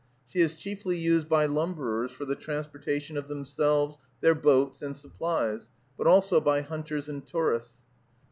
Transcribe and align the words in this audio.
She 0.25 0.39
is 0.41 0.55
chiefly 0.55 0.97
used 0.97 1.29
by 1.29 1.45
lumberers 1.45 2.09
for 2.09 2.25
the 2.25 2.35
transportation 2.35 3.17
of 3.17 3.27
themselves, 3.27 3.99
their 4.19 4.33
boats, 4.33 4.81
and 4.81 4.97
supplies, 4.97 5.69
but 5.95 6.07
also 6.07 6.41
by 6.41 6.61
hunters 6.61 7.07
and 7.07 7.23
tourists. 7.23 7.83